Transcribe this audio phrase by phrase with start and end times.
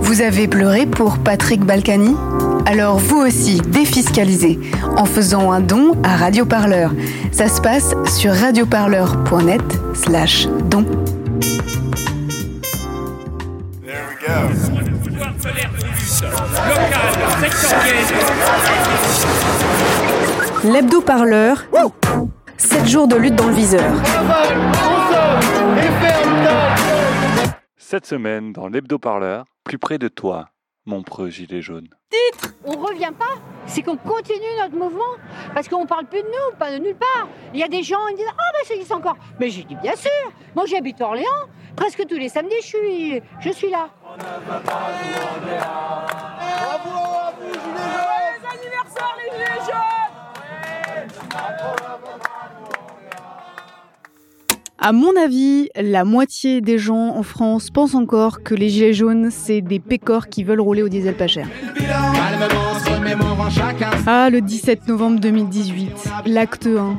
[0.00, 2.14] Vous avez pleuré pour Patrick Balkany?
[2.66, 4.58] Alors vous aussi, défiscalisez
[4.96, 6.92] en faisant un don à Radioparleur.
[7.32, 9.62] Ça se passe sur radioparleur.net
[9.94, 10.84] slash don.
[20.64, 21.64] L'hebdo-parleur,
[22.56, 23.92] 7 jours de lutte dans le viseur.
[27.88, 30.48] Cette semaine, dans l'hebdo-parleur, plus près de toi,
[30.86, 31.86] mon preux gilet jaune.
[32.10, 35.14] Titre On revient pas, c'est qu'on continue notre mouvement,
[35.54, 37.28] parce qu'on parle plus de nous, pas de nulle part.
[37.54, 39.16] Il y a des gens qui disent Ah, ben ça existe encore.
[39.38, 40.10] Mais j'ai dit Bien sûr,
[40.56, 41.46] moi j'habite Orléans,
[41.76, 43.88] presque tous les samedis je suis, je suis là.
[54.86, 59.32] À mon avis, la moitié des gens en France pensent encore que les gilets jaunes,
[59.32, 61.48] c'est des pécores qui veulent rouler au diesel pas cher.
[64.06, 65.90] Ah, le 17 novembre 2018,
[66.26, 66.98] l'acte 1.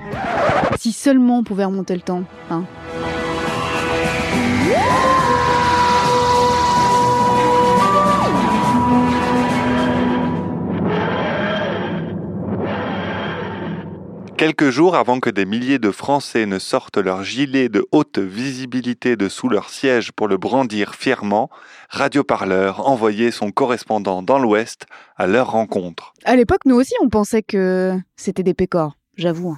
[0.77, 2.65] Si seulement on pouvait remonter le temps, hein.
[14.37, 19.15] Quelques jours avant que des milliers de Français ne sortent leurs gilets de haute visibilité
[19.15, 21.49] de sous leur siège pour le brandir fièrement,
[21.89, 26.13] Radio Parleur envoyait son correspondant dans l'Ouest à leur rencontre.
[26.23, 29.57] À l'époque, nous aussi, on pensait que c'était des pécores, j'avoue.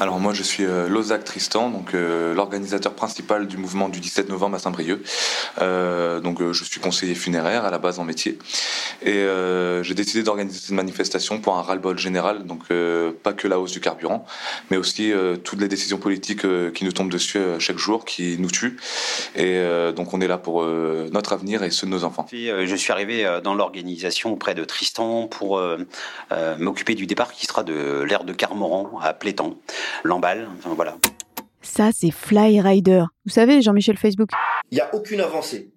[0.00, 4.28] Alors moi je suis euh, Lozac Tristan, donc euh, l'organisateur principal du mouvement du 17
[4.28, 5.00] novembre à Saint-Brieuc.
[5.62, 8.38] Euh, donc euh, je suis conseiller funéraire à la base en métier
[9.02, 9.24] et
[9.82, 12.68] j'ai décidé d'organiser cette manifestation pour un ras-le-bol général, donc
[13.22, 14.24] pas que la hausse du carburant,
[14.70, 18.78] mais aussi toutes les décisions politiques qui nous tombent dessus chaque jour, qui nous tuent.
[19.36, 19.62] Et
[19.94, 22.26] donc on est là pour notre avenir et ceux de nos enfants.
[22.30, 25.60] Je suis arrivé dans l'organisation auprès de Tristan pour
[26.58, 29.54] m'occuper du départ qui sera de l'aire de Carmoran à Plétan,
[30.02, 30.96] Lamballe, enfin, voilà.
[31.62, 33.04] Ça, c'est Fly Rider.
[33.24, 34.30] Vous savez, Jean-Michel Facebook.
[34.70, 35.70] Il n'y a aucune avancée.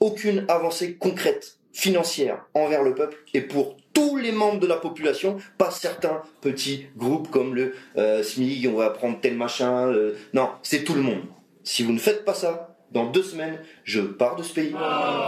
[0.00, 5.36] Aucune avancée concrète, financière, envers le peuple et pour tous les membres de la population,
[5.56, 9.88] pas certains petits groupes comme le euh, SMIG, on va prendre tel machin.
[9.88, 11.22] euh, non, c'est tout le monde.
[11.62, 14.72] Si vous ne faites pas ça, dans deux semaines, je pars de ce pays,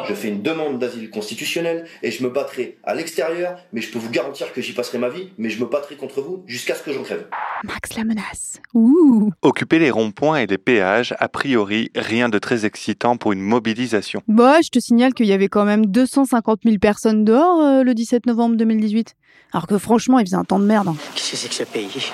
[0.09, 3.99] je fais une demande d'asile constitutionnel et je me battrai à l'extérieur, mais je peux
[3.99, 6.83] vous garantir que j'y passerai ma vie, mais je me battrai contre vous jusqu'à ce
[6.85, 7.27] que j'en crève.
[7.65, 8.61] Max la menace.
[8.73, 9.33] Ouh.
[9.43, 14.23] Occuper les ronds-points et les péages, a priori, rien de très excitant pour une mobilisation.
[14.29, 17.95] Bah, je te signale qu'il y avait quand même 250 000 personnes dehors euh, le
[17.95, 19.15] 17 novembre 2018.
[19.53, 20.89] Alors que franchement, il faisait un temps de merde.
[20.89, 20.97] hein.
[21.17, 22.13] Qu'est-ce que c'est que ce pays?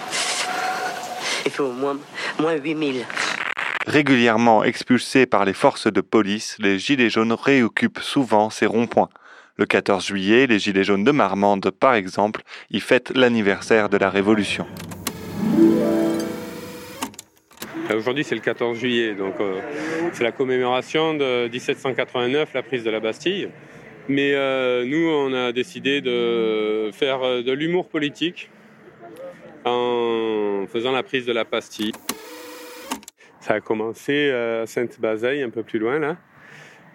[1.45, 1.99] Il fait au moins,
[2.41, 3.05] moins 8000.
[3.87, 9.09] Régulièrement expulsés par les forces de police, les Gilets jaunes réoccupent souvent ces ronds-points.
[9.57, 14.09] Le 14 juillet, les Gilets jaunes de Marmande, par exemple, y fêtent l'anniversaire de la
[14.09, 14.67] Révolution.
[17.95, 19.61] Aujourd'hui, c'est le 14 juillet, donc euh,
[20.13, 23.49] c'est la commémoration de 1789, la prise de la Bastille.
[24.09, 28.49] Mais euh, nous, on a décidé de faire euh, de l'humour politique
[29.65, 31.93] en faisant la prise de la Bastille.
[33.43, 36.17] Ça a commencé à Sainte-Bazeille, un peu plus loin là.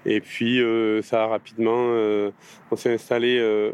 [0.06, 1.90] Et puis, euh, ça a rapidement.
[1.92, 2.32] euh,
[2.72, 3.72] on s'est installé euh,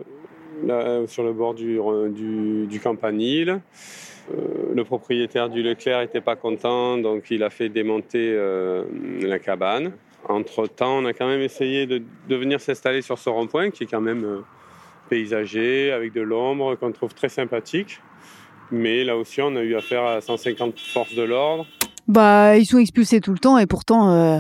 [1.08, 3.62] sur le bord du, Campanile.
[4.32, 8.84] Euh, le propriétaire du Leclerc n'était pas content, donc il a fait démonter euh,
[9.22, 9.92] la cabane.
[10.28, 14.02] Entre-temps, on a quand même essayé de, venir s'installer sur ce rond-point qui est quand
[14.02, 14.40] même euh,
[15.10, 18.00] paysager, avec de l'ombre, qu'on trouve très sympathique.
[18.72, 21.68] Mais là aussi, on a eu affaire à 150 forces de l'ordre.
[22.08, 24.40] Bah, ils sont expulsés tout le temps et pourtant, euh,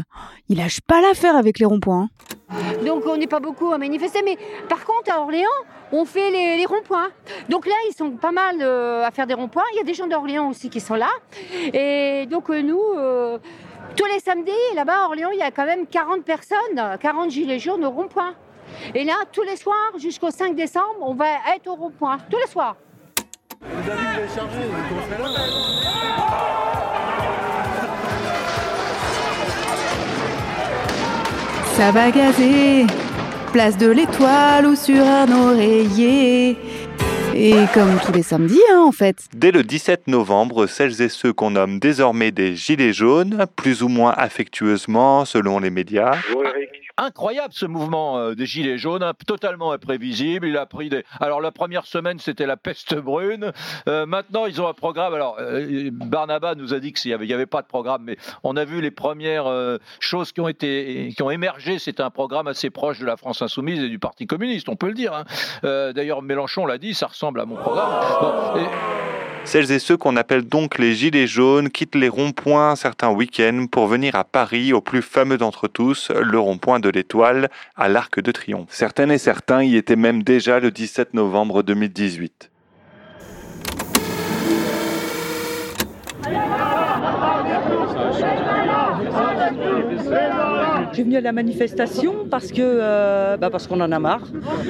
[0.50, 2.09] ils lâchent pas l'affaire avec les ronds-points.
[2.51, 2.84] hein.
[2.85, 4.38] Donc on n'est pas beaucoup à manifester, mais
[4.68, 5.47] par contre à Orléans,
[5.91, 7.09] on fait les, les ronds-points.
[7.50, 9.63] Donc là, ils sont pas mal euh, à faire des ronds-points.
[9.74, 11.09] Il y a des gens d'Orléans aussi qui sont là.
[11.74, 13.38] Et donc euh, nous, euh,
[13.95, 17.59] tous les samedis, là-bas à Orléans, il y a quand même 40 personnes, 40 gilets
[17.59, 18.33] jaunes au rond-point.
[18.94, 22.18] Et là, tous les soirs, jusqu'au 5 décembre, on va être au rond-point.
[22.30, 22.75] Tous les soirs.
[31.75, 32.86] Ça va gazer,
[33.52, 36.56] place de l'étoile ou sur un oreiller.
[37.36, 39.18] Et comme tous les samedis, hein, en fait.
[39.36, 43.88] Dès le 17 novembre, celles et ceux qu'on nomme désormais des Gilets jaunes, plus ou
[43.88, 49.13] moins affectueusement selon les médias, Bonjour Eric, incroyable ce mouvement euh, des Gilets jaunes, hein,
[49.25, 50.48] totalement imprévisible.
[50.48, 51.04] Il a pris des.
[51.19, 53.51] Alors la première semaine c'était la peste brune.
[53.88, 55.13] Euh, maintenant ils ont un programme.
[55.13, 58.66] Alors euh, Barnaba nous a dit qu'il n'y avait, pas de programme, mais on a
[58.66, 59.45] vu les premières
[60.00, 61.80] choses qui ont été, qui ont émergé.
[61.80, 64.88] C'est un programme assez proche de la France insoumise et du Parti communiste, on peut
[64.88, 65.13] le dire.
[65.13, 65.92] Hein.
[65.94, 68.63] D'ailleurs Mélenchon l'a dit, ça ressemble à mon programme.
[69.45, 73.88] Celles et ceux qu'on appelle donc les Gilets jaunes quittent les ronds-points certains week-ends pour
[73.88, 78.31] venir à Paris, au plus fameux d'entre tous, le rond-point de l'Étoile, à l'Arc de
[78.31, 78.69] Triomphe.
[78.69, 82.53] Certaines et certains y étaient même déjà le 17 novembre 2018.
[90.94, 94.28] J'ai venu à la manifestation parce que euh, bah parce qu'on en a marre.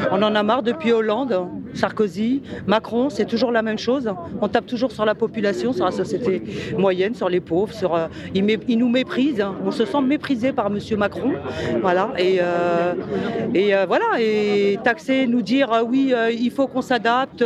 [0.09, 1.37] On en a marre depuis Hollande,
[1.73, 4.09] Sarkozy, Macron, c'est toujours la même chose.
[4.39, 6.41] On tape toujours sur la population, sur la société
[6.77, 7.73] moyenne, sur les pauvres.
[7.73, 9.45] Sur, euh, ils, nous méprisent.
[9.65, 11.33] On se sent méprisé par Monsieur Macron.
[11.81, 12.11] Voilà.
[12.17, 14.05] Et, euh, voilà.
[14.21, 17.43] Et taxer, nous dire oui, il faut qu'on s'adapte.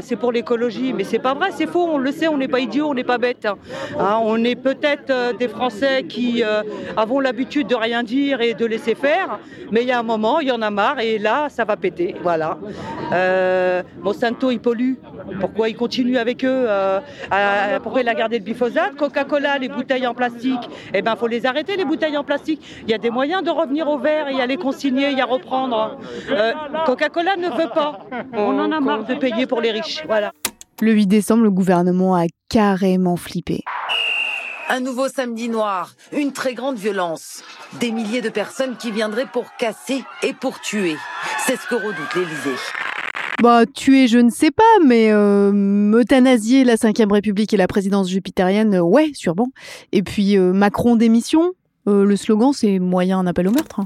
[0.00, 1.86] c'est pour l'écologie, mais c'est pas vrai, c'est faux.
[1.88, 3.46] On le sait, on n'est pas idiot, on n'est pas bête.
[3.46, 6.42] Hein, on est peut-être des Français qui
[6.96, 9.38] avons l'habitude de rien dire et de laisser faire,
[9.70, 11.76] mais il y a un moment, il y en a marre et là, ça va
[11.76, 12.16] péter.
[12.22, 12.58] Voilà.
[13.12, 14.94] Euh, Monsanto, il pollue.
[15.40, 17.00] Pourquoi il continue avec eux euh,
[17.82, 18.96] Pourquoi il a gardé le glyphosate?
[18.96, 22.60] Coca-Cola, les bouteilles en plastique, eh ben, faut les arrêter, les bouteilles en plastique.
[22.82, 25.26] Il y a des moyens de revenir au verre et à les consigner et à
[25.26, 25.98] reprendre.
[26.30, 26.52] Euh,
[26.86, 28.00] Coca-Cola ne veut pas.
[28.32, 30.02] On en a marre de payer pour les riches.
[30.06, 30.32] Voilà.
[30.80, 33.62] Le 8 décembre, le gouvernement a carrément flippé.
[34.70, 37.42] Un nouveau samedi noir, une très grande violence.
[37.80, 40.96] Des milliers de personnes qui viendraient pour casser et pour tuer.
[41.46, 42.60] C'est ce que redoute l'Élysée.
[43.42, 48.10] Bah, tuer, je ne sais pas, mais euh, euthanasier la Ve République et la présidence
[48.10, 49.48] jupitérienne, euh, ouais, sûrement.
[49.92, 51.52] Et puis euh, Macron démission,
[51.88, 53.80] euh, le slogan c'est moyen un appel au meurtre.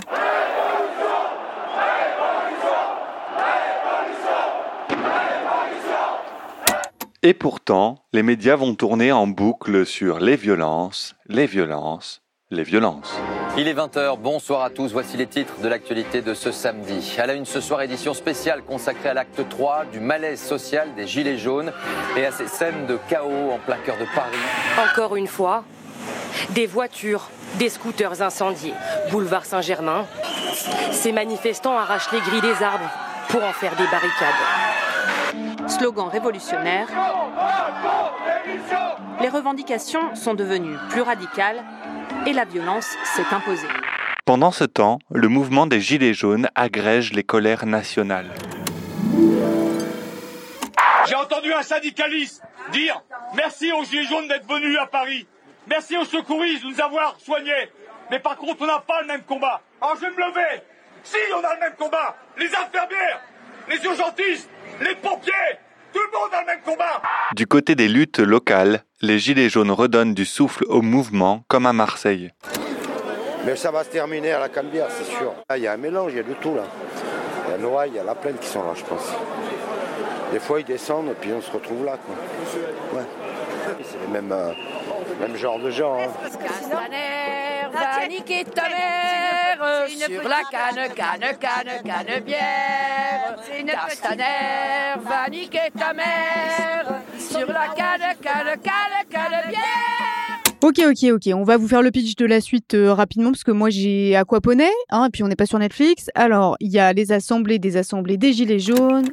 [7.24, 12.20] Et pourtant, les médias vont tourner en boucle sur les violences, les violences,
[12.50, 13.14] les violences.
[13.56, 17.14] Il est 20h, bonsoir à tous, voici les titres de l'actualité de ce samedi.
[17.18, 21.06] À la une ce soir, édition spéciale consacrée à l'acte 3 du malaise social des
[21.06, 21.72] Gilets jaunes
[22.16, 24.36] et à ces scènes de chaos en plein cœur de Paris.
[24.90, 25.62] Encore une fois,
[26.50, 27.30] des voitures,
[27.60, 28.74] des scooters incendiés.
[29.12, 30.06] Boulevard Saint-Germain,
[30.90, 32.90] ces manifestants arrachent les grilles des arbres
[33.28, 34.71] pour en faire des barricades
[35.72, 36.86] slogan révolutionnaire,
[39.20, 41.62] les revendications sont devenues plus radicales
[42.26, 43.66] et la violence s'est imposée.
[44.24, 48.30] Pendant ce temps, le mouvement des Gilets jaunes agrège les colères nationales.
[51.08, 53.02] J'ai entendu un syndicaliste dire
[53.34, 55.26] merci aux Gilets jaunes d'être venus à Paris.
[55.68, 57.70] Merci aux secouristes de nous avoir soignés.
[58.10, 59.62] Mais par contre, on n'a pas le même combat.
[59.80, 60.62] Alors je vais me lever.
[61.02, 62.14] Si, on a le même combat.
[62.36, 63.20] Les infirmières,
[63.68, 64.48] les urgentistes,
[64.80, 65.32] les pompiers,
[65.92, 67.02] tout le monde a le même combat
[67.34, 71.72] Du côté des luttes locales, les Gilets jaunes redonnent du souffle au mouvement, comme à
[71.72, 72.30] Marseille.
[73.44, 75.34] Mais ça va se terminer à la Canebière, c'est sûr.
[75.56, 76.62] Il y a un mélange, il y a de tout là.
[77.46, 79.12] Il y a Noailles, il y a la plaine qui sont là, je pense.
[80.32, 81.98] Des fois, ils descendent et puis on se retrouve là.
[81.98, 82.98] Quoi.
[83.00, 83.06] Ouais.
[83.82, 84.52] C'est le même, euh,
[85.20, 85.98] même genre de gens.
[86.00, 86.08] Hein.
[87.72, 93.31] va niquer ta mère sur la canne, canne, canne, canne bière.
[93.66, 100.42] Castaner va niquer ta mère sur la canne, canne, canne, canne bière.
[100.62, 101.34] Ok, ok, ok.
[101.34, 104.16] On va vous faire le pitch de la suite euh, rapidement parce que moi j'ai
[104.16, 106.08] Aquaponet, hein, et puis on n'est pas sur Netflix.
[106.14, 109.08] Alors, il y a les assemblées des assemblées des Gilets jaunes.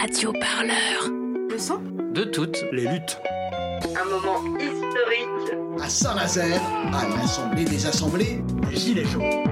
[0.00, 1.10] Radio Parleur.
[1.50, 1.80] Le son
[2.12, 3.18] De toutes les luttes.
[3.82, 5.58] Un moment historique.
[5.82, 6.62] À Saint-Nazaire,
[6.92, 9.44] à l'Assemblée des assemblées des Gilets jaunes.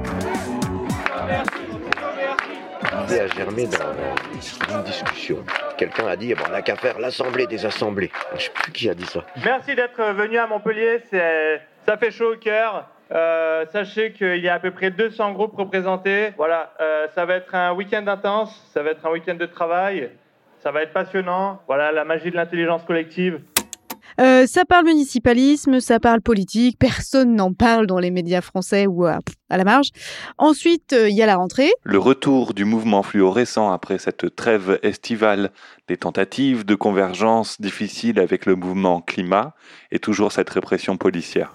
[3.02, 5.44] L'idée a germé dans une discussion.
[5.76, 8.10] Quelqu'un a dit, bon, on n'a qu'à faire l'Assemblée des assemblées.
[8.30, 9.24] Je ne sais plus qui a dit ça.
[9.44, 12.88] Merci d'être venu à Montpellier, ça fait chaud au cœur.
[13.12, 16.32] Euh, sachez qu'il y a à peu près 200 groupes représentés.
[16.36, 20.10] Voilà, euh, ça va être un week-end intense, ça va être un week-end de travail,
[20.60, 21.60] ça va être passionnant.
[21.66, 23.40] Voilà, la magie de l'intelligence collective.
[24.22, 29.04] Euh, ça parle municipalisme, ça parle politique, personne n'en parle dans les médias français ou
[29.04, 29.18] à,
[29.50, 29.88] la marge.
[30.38, 31.70] Ensuite, il y a la rentrée.
[31.82, 35.50] Le retour du mouvement fluorescent après cette trêve estivale,
[35.88, 39.54] des tentatives de convergence difficiles avec le mouvement climat
[39.90, 41.52] et toujours cette répression policière.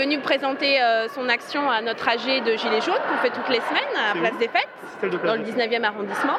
[0.00, 3.60] Venu présenter euh, son action à notre AG de Gilets jaunes qu'on fait toutes les
[3.60, 6.38] semaines à la Place des Fêtes, dans le 19e arrondissement.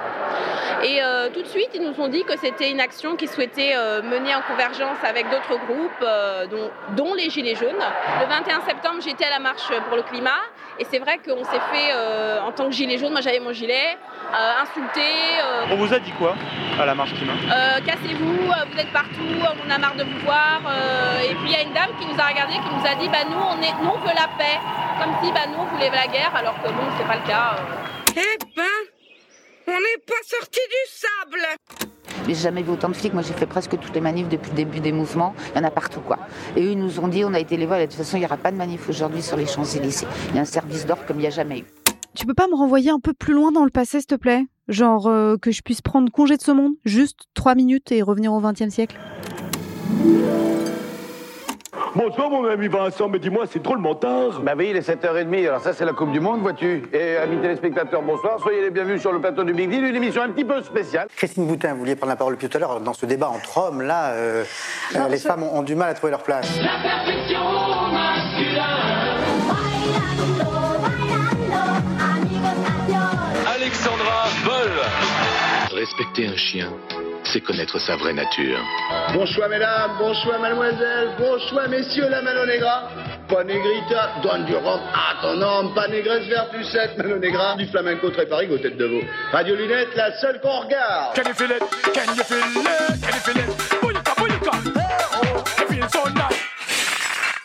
[0.83, 3.75] Et euh, tout de suite, ils nous ont dit que c'était une action qu'ils souhaitaient
[3.75, 6.05] euh, mener en convergence avec d'autres groupes,
[6.49, 7.83] dont, dont les Gilets jaunes.
[8.19, 10.41] Le 21 septembre, j'étais à la marche pour le climat.
[10.79, 11.93] Et c'est vrai qu'on s'est fait,
[12.41, 13.97] en tant que gilet jaune, moi j'avais mon gilet,
[14.59, 15.05] insulté.
[15.69, 16.33] On vous a dit quoi
[16.79, 17.33] à la marche climat?
[17.85, 19.37] Cassez-vous, vous êtes partout,
[19.67, 20.61] on a marre de vous voir.
[21.23, 23.09] et puis il y a une dame qui nous a regardé, qui nous a dit
[23.09, 24.57] bah nous on est, nous on veut la paix,
[24.99, 27.55] comme si bah nous on voulait la guerre, alors que bon c'est pas le cas.
[27.57, 28.17] euh.
[28.17, 28.63] Eh ben,
[29.67, 31.47] on n'est pas sorti du sable
[32.27, 33.13] j'ai jamais vu autant de flics.
[33.13, 35.33] Moi, j'ai fait presque toutes les manifs depuis le début des mouvements.
[35.53, 36.19] Il y en a partout, quoi.
[36.55, 38.21] Et eux, ils nous ont dit, on a été les voir, de toute façon, il
[38.21, 40.07] n'y aura pas de manif aujourd'hui sur les Champs-Élysées.
[40.29, 41.65] Il y a un service d'ordre comme il n'y a jamais eu.
[42.13, 44.45] Tu peux pas me renvoyer un peu plus loin dans le passé, s'il te plaît?
[44.67, 48.33] Genre euh, que je puisse prendre congé de ce monde, juste trois minutes et revenir
[48.33, 48.97] au XXe siècle?
[51.93, 54.39] Bonsoir mon ami Vincent, mais dis-moi, c'est drôlement tard.
[54.43, 56.83] Bah oui, il est 7h30, alors ça c'est la Coupe du Monde, vois-tu.
[56.93, 60.21] Et amis téléspectateurs, bonsoir, soyez les bienvenus sur le plateau du Big Deal, une émission
[60.21, 61.07] un petit peu spéciale.
[61.13, 62.79] Christine Boutin, vous vouliez prendre la parole depuis tout à l'heure.
[62.79, 64.45] Dans ce débat entre hommes, là, euh,
[64.95, 66.49] euh, les femmes ont, ont du mal à trouver leur place.
[73.53, 75.77] Alexandra Boll.
[75.77, 76.69] Respecter un chien,
[77.31, 78.59] c'est connaître sa vraie nature.
[79.13, 82.89] Bonsoir mesdames, bonsoir mademoiselles, bonsoir messieurs, la Mano Negra.
[83.29, 87.67] Pas négrita, donne du rhum à ton homme, pas négresse vertus 7, Mano Negra, du
[87.67, 89.01] flamenco très parigo, tête de veau.
[89.31, 91.15] Radio Lunette, la seule qu'on regarde.
[91.15, 91.63] Can you feel it?
[91.93, 93.01] Can you feel it?
[93.01, 93.81] Can you feel it?
[93.81, 94.51] Bouillika, bouillika.
[95.57, 96.50] I feel so nice.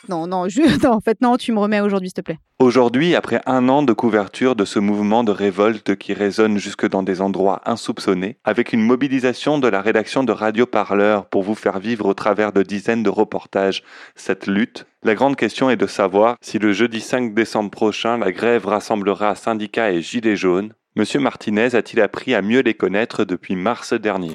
[0.08, 0.86] Non, non, je...
[0.86, 2.38] en fait, non, tu me remets aujourd'hui, s'il te plaît.
[2.58, 7.02] Aujourd'hui, après un an de couverture de ce mouvement de révolte qui résonne jusque dans
[7.02, 11.78] des endroits insoupçonnés, avec une mobilisation de la rédaction de Radio Parleur pour vous faire
[11.78, 13.82] vivre au travers de dizaines de reportages
[14.14, 18.32] cette lutte, la grande question est de savoir si le jeudi 5 décembre prochain, la
[18.32, 20.72] grève rassemblera syndicats et gilets jaunes.
[20.96, 24.32] Monsieur Martinez a-t-il appris à mieux les connaître depuis mars dernier?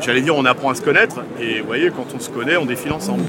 [0.00, 2.64] J'allais dire, on apprend à se connaître, et vous voyez, quand on se connaît, on
[2.64, 3.22] défile ensemble.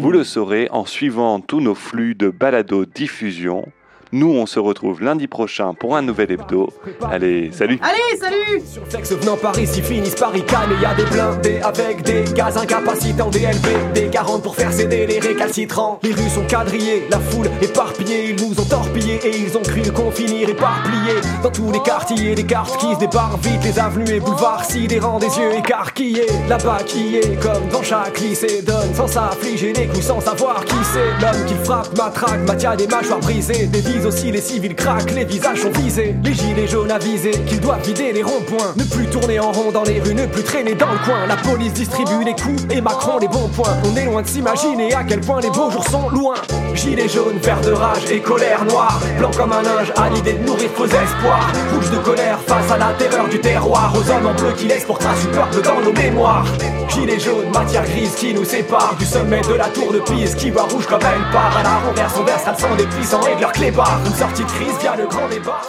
[0.00, 3.66] Vous le saurez en suivant tous nos flux de balado-diffusion.
[4.10, 6.70] Nous, on se retrouve lundi prochain pour un nouvel hebdo.
[7.10, 10.76] Allez, salut Allez, salut Surflex venant par ici finissent par y calmer.
[10.80, 15.06] Y a des blindés avec des gaz incapacitants, des LB, des 40 pour faire céder
[15.06, 16.00] les récalcitrants.
[16.02, 18.30] Les rues sont quadrillées, la foule éparpillée.
[18.30, 21.20] Ils nous ont torpillés et ils ont cru qu'on finirait éparpillés.
[21.42, 23.62] Dans tous les quartiers, des cartes qui se débarrent vite.
[23.62, 26.26] Les avenues et boulevards sidérants, des yeux écarquillés.
[26.48, 30.76] Là-bas qui est comme dans chaque lycée donne sans s'affliger les coups sans savoir qui
[30.92, 31.20] c'est.
[31.20, 33.66] L'homme qui frappe, matraque, maintient des mâchoires brisées.
[33.66, 36.14] Des aussi, les civils craquent, les visages sont visés.
[36.24, 38.74] Les gilets jaunes avisés qu'ils doivent vider les ronds-points.
[38.76, 41.26] Ne plus tourner en rond dans les rues, ne plus traîner dans le coin.
[41.26, 43.76] La police distribue les coups et Macron les bons points.
[43.84, 46.34] On est loin de s'imaginer à quel point les beaux jours sont loin.
[46.74, 49.00] Gilets jaunes, vert de rage et colère noire.
[49.18, 51.52] Blanc comme un linge à l'idée de nourrir faux espoirs.
[51.74, 53.92] Rouge de colère face à la terreur du terroir.
[53.94, 56.46] Aux hommes en bleu qui laissent pour trace du peuple dans nos mémoires.
[56.88, 60.50] Gilets jaunes, matière grise qui nous sépare du sommet de la tour de Pise qui
[60.50, 61.56] voit rouge comme elle part.
[61.58, 63.87] À la renverse, on verse le sang des puissants et de leurs clébards.
[64.04, 65.62] Une sortie de crise via le grand débat.